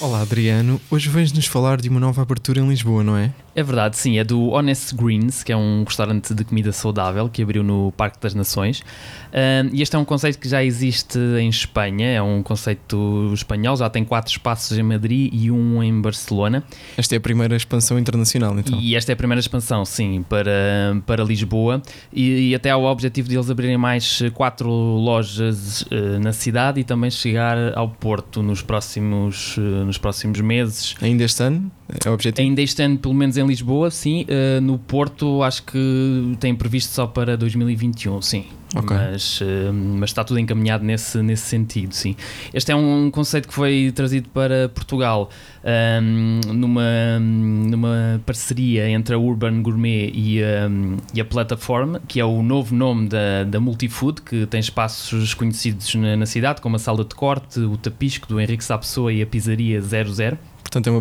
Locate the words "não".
3.02-3.16